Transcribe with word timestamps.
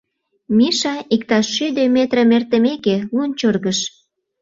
Миша, 0.57 0.95
иктаж 1.15 1.45
шӱдӧ 1.55 1.83
метрым 1.95 2.29
эртымеке, 2.37 2.95
лунчыргыш. 3.15 3.79